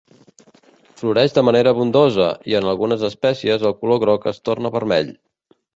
Floreix 1.01 1.35
de 1.35 1.43
manera 1.49 1.75
abundosa 1.77 2.31
i 2.53 2.59
en 2.61 2.71
algunes 2.73 3.07
espècies 3.11 3.69
el 3.71 3.79
color 3.85 4.05
groc 4.07 4.31
es 4.35 4.45
torna 4.51 4.77
vermell. 4.81 5.17